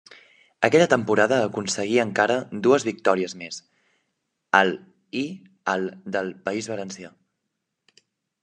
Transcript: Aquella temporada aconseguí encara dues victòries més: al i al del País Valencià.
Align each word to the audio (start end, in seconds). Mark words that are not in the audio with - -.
Aquella 0.67 0.85
temporada 0.93 1.35
aconseguí 1.49 1.99
encara 2.03 2.37
dues 2.67 2.87
victòries 2.89 3.37
més: 3.43 3.61
al 4.63 4.75
i 5.23 5.25
al 5.75 5.89
del 6.17 6.33
País 6.49 6.71
Valencià. 6.77 7.13